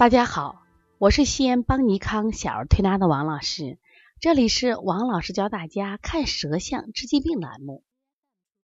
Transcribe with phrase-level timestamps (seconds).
[0.00, 0.62] 大家好，
[0.96, 3.78] 我是西安邦尼康小儿推拿的王老师，
[4.18, 7.84] 这里是王老师教大家看舌象治疾病栏目。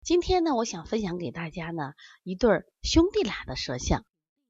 [0.02, 4.06] 今天呢，我想分享给大家呢一对兄弟俩的舌象，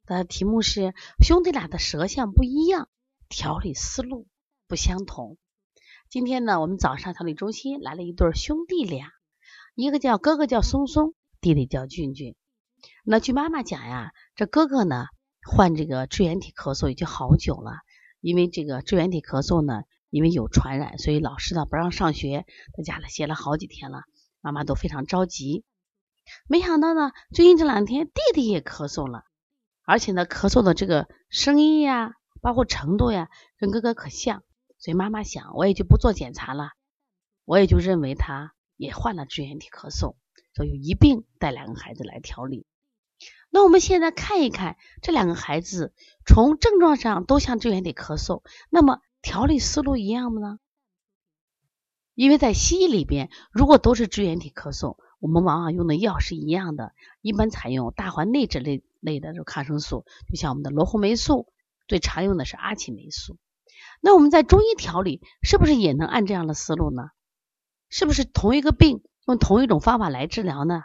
[0.06, 2.88] 的题目是兄弟俩的舌象不一样，
[3.28, 4.28] 调理思路
[4.68, 5.38] 不相同。
[6.08, 9.10] 今天呢，我们早上调理中心来了一对兄弟俩，
[9.74, 12.36] 一个叫哥哥叫松松，弟弟叫俊俊。
[13.02, 15.06] 那据妈妈讲呀，这哥哥呢。
[15.46, 17.70] 患这个支原体咳嗽已经好久了，
[18.20, 22.44] 因为这个支原体咳嗽呢，因为有传染，所以老师呢不让上学，
[22.76, 24.02] 在家里歇了好几天了，
[24.40, 25.64] 妈妈都非常着急。
[26.48, 29.22] 没想到呢，最近这两天弟弟也咳嗽了，
[29.84, 34.42] 而且呢咳嗽的这个声音呀，包括程度呀，跟哥哥可像，
[34.78, 36.70] 所以妈妈想，我也就不做检查了，
[37.44, 40.16] 我也就认为他也患了支原体咳嗽，
[40.54, 42.66] 所以一并带两个孩子来调理。
[43.56, 45.94] 那我们现在看一看这两个孩子，
[46.26, 50.58] 从症状上都像支原体咳嗽，那么调理思路一样吗呢？
[52.14, 61.50] 因为在西医里边，如果都是支原体咳嗽，我们往往用的药是一样的，一般采用大环内酯类类的这抗生素，就像我们的罗红霉素，
[61.88, 63.38] 最常用的是阿奇霉素。
[64.02, 67.08] 那我们在中医调理，是不是也能按这样的思路呢？
[67.88, 70.82] 是不是同一个病用同一种方法来治疗呢？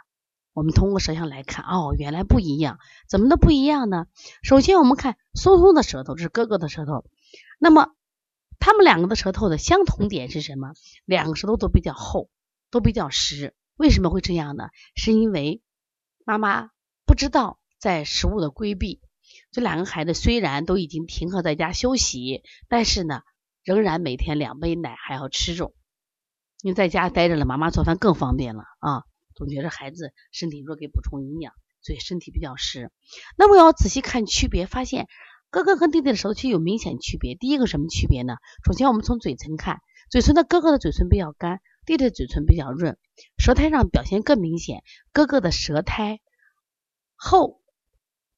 [0.52, 4.06] 我们通过舌象来看，哦，原来不一样，怎么的不一样呢？
[4.42, 7.04] 首先，我们看松松的舌头，这是哥哥的舌头。
[7.58, 7.88] 那么，
[8.58, 10.72] 他们两个的舌头的相同点是什么？
[11.04, 12.28] 两个舌头都比较厚，
[12.70, 13.54] 都比较实。
[13.76, 14.68] 为什么会这样呢？
[14.94, 15.62] 是因为
[16.24, 16.70] 妈妈
[17.06, 19.00] 不知道在食物的规避。
[19.50, 23.22] 这两个孩子虽然都已经停课在家休息，但是呢，
[23.64, 25.74] 仍然每天两杯奶还要吃肉。
[26.60, 29.04] 因为在家待着了，妈妈做饭更方便了啊。
[29.34, 32.90] 总觉得孩子身体弱，给补充营养，所以身体比较湿。
[33.36, 35.08] 那么要仔细看区别，发现
[35.50, 37.34] 哥哥和弟弟的舌头其实有明显区别。
[37.34, 38.36] 第一个什么区别呢？
[38.64, 42.96] 首先我们从嘴唇看，嘴唇的哥哥的嘴唇比较干，弟弟的嘴唇比较润，
[43.36, 44.82] 舌苔上表现更明显。
[45.12, 46.20] 哥哥的舌苔
[47.14, 47.60] 厚，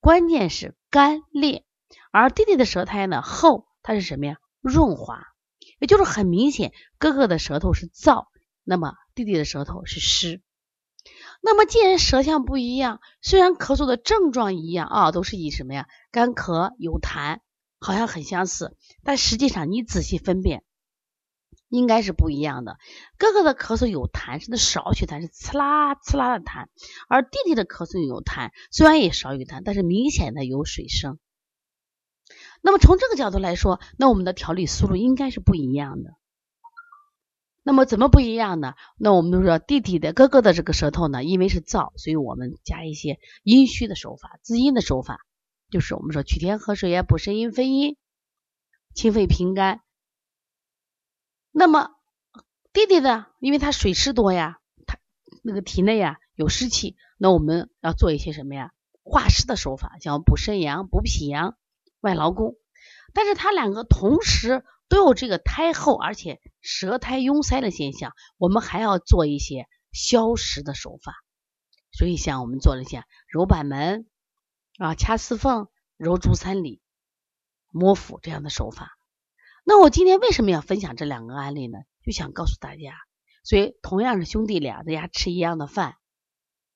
[0.00, 1.64] 关键是干裂，
[2.10, 4.38] 而弟弟的舌苔呢厚，它是什么呀？
[4.60, 5.22] 润滑，
[5.78, 8.26] 也就是很明显，哥哥的舌头是燥，
[8.64, 10.42] 那么弟弟的舌头是湿。
[11.46, 15.86] 那么既然舌象不一样，虽然咳嗽的症状一样啊，都是以什么呀？
[16.10, 17.40] 干咳有痰，
[17.78, 20.64] 好像很相似，但实际上你仔细分辨，
[21.68, 22.78] 应该是不一样的。
[23.18, 26.68] 哥哥的咳嗽有痰，是那少许痰，是呲啦呲啦的痰；
[27.10, 31.18] 而弟弟的咳嗽有痰，虽然也少许痰，但是明显的有水声。
[32.62, 36.12] 那么从这个角度来说，那我们的调理思路应该是不一样的。
[37.66, 38.74] 那么怎么不一样呢？
[38.98, 45.20] 那我们说弟弟的哥哥的这个舌头呢，因为是燥，所以我们加一些阴虚的手法，滋阴的手法，
[45.70, 47.96] 就是我们说取天河水呀，补肾阴分阴，
[48.92, 49.80] 清肺平肝。
[51.52, 51.88] 那么
[52.74, 54.98] 弟弟的，因为他水湿多呀，他
[55.42, 58.72] 那个体内呀有湿气，那我们要做一些什么呀？
[59.02, 61.56] 化湿的手法，像补肾阳、补脾阳、
[62.00, 62.56] 外劳宫。
[63.14, 64.64] 但是他两个同时。
[64.88, 71.14] 都有这个苔厚，而且舌苔壅塞的现象，我们还要做一些消食的手法。
[71.90, 74.06] 所以像我们做了一些揉板门
[74.78, 76.80] 啊、掐四缝、揉足三里、
[77.70, 78.98] 摸腹这样的手法。
[79.64, 81.78] 那我今天为什么要分享这两个案例呢？
[82.04, 82.94] 就想告诉大家，
[83.42, 85.96] 所以同样是兄弟俩，在家吃一样的饭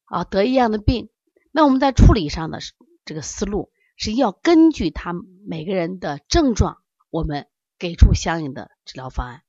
[0.05, 1.11] 啊，得一样的病，
[1.51, 2.61] 那我们在处理上的
[3.05, 5.13] 这个思路是要根据他
[5.47, 6.79] 每个人的症状，
[7.11, 7.47] 我们。
[7.79, 9.43] 给出相应的治疗方案，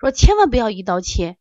[0.00, 1.36] 说千万不要一刀切，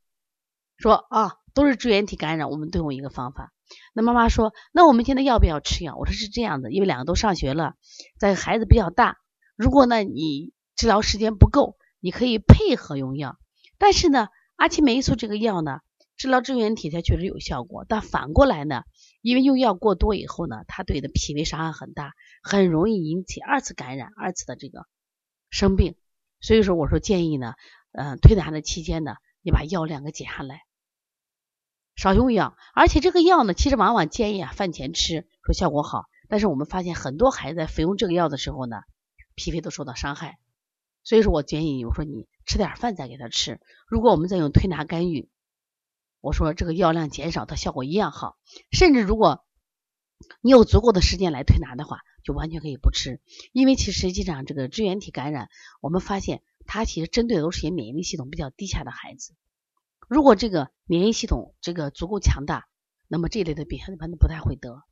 [0.77, 3.53] 说啊都是支原体感染，我们都用一个方法。
[3.93, 5.95] 那妈妈说，那我们现在要不要吃药？
[5.95, 7.75] 我说是这样的，因为两个都上学了，
[8.19, 9.17] 在孩子比较大，
[9.55, 13.37] 如果呢你治疗时间不够，你可以配合用药。
[13.77, 15.79] 但是呢，阿奇霉素这个药呢，
[16.17, 18.83] 治疗支原体它确实有效果，但反过来呢，
[19.21, 22.13] 因为用药过多以后呢，它对的脾胃伤害很大，
[22.43, 24.85] 很容易引起二次感染，二次的这个
[25.49, 25.95] 生病。
[26.43, 27.55] 所以说，我说建议呢，
[27.93, 30.63] 嗯，推拿的期间呢，你把药量给减下来，
[31.95, 32.57] 少用药。
[32.75, 36.07] 而且这个药呢，其实往往建议啊饭前吃，说效果好。
[36.27, 38.81] 但是我们发现很多孩子在服用这个药的时候呢，
[39.35, 40.37] 脾胃都受到伤害。
[41.03, 43.61] 所以说我建议，我说你吃点饭再给他吃。
[43.87, 45.29] 如果我们再用推拿干预，
[46.19, 48.35] 我说这个药量减少，它效果一样好。
[48.69, 49.45] 甚至如果
[50.41, 51.99] 你有足够的时间来推拿的话。
[52.23, 53.19] 就完全可以不吃，
[53.51, 55.49] 因为其实实际上这个支原体感染，
[55.81, 59.33] 我们发现它其实针对的都是些免疫力系统比较低下的孩子。
[60.07, 62.67] 如果这个免疫系统这个足够强大，
[63.07, 64.83] 那么这类的病一般都不太会得。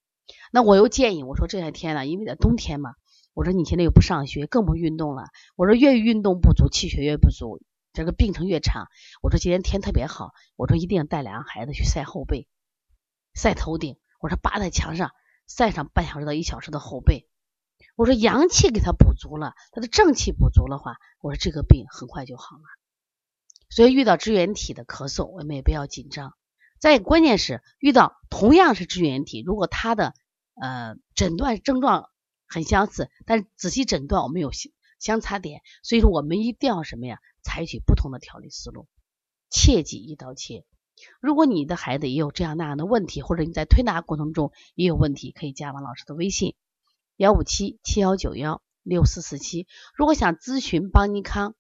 [0.51, 2.95] 那我又建议我说这些天呢，因为在冬天嘛，
[3.33, 5.25] 我说你现在又不上学，更不运动了。
[5.55, 7.61] 我说越运动不足，气血越不足，
[7.93, 8.87] 这个病程越长。
[9.21, 12.47] 我说今天天特别好，我说一定要带两个孩子去晒后背、
[13.33, 13.97] 晒头顶。
[14.19, 15.11] 我说扒在墙上
[15.55, 17.27] 晒上半小时到一小时的后背。
[17.95, 22.63] 我说阳气给他补足了，他的正气补足的话，我说这个病很快就好了。
[23.69, 26.33] 所以遇到支原体的咳嗽，我们也不要紧张。
[26.79, 30.13] 再关键是遇到同样是支原体，如果他的
[30.55, 32.09] 呃诊断症状
[32.47, 34.51] 很相似，但仔细诊断我们有
[34.99, 37.19] 相差点，所以说我们一定要什么呀？
[37.43, 38.87] 采取不同的调理思路，
[39.49, 40.65] 切忌一刀切。
[41.19, 46.55] 如果你的孩子也有这样那样的问题，或者你在推拿过程中也有问题，可以加王老师的微信
[47.17, 49.67] 幺五七七幺九幺六四四七。
[49.95, 51.55] 如果想咨询邦尼康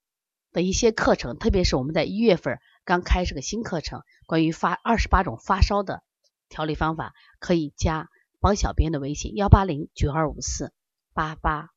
[0.51, 6.03] 的一些课程，特别是我们在一月份刚开设个新课程，关于发二十八种发烧的
[6.49, 8.09] 调理方法，可以加
[8.39, 10.73] 帮小编的微信幺八零九二五四
[11.13, 11.69] 八八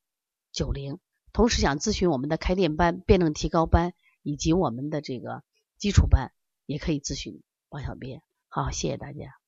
[0.50, 0.99] 九零。
[1.32, 5.43] 同时想咨询我们的开店班、辩证提高班以及我们的这个
[5.78, 6.32] 基础班，
[6.64, 7.43] 也可以咨询
[7.74, 8.20] 王小斌。
[8.48, 9.44] 好，谢谢大家。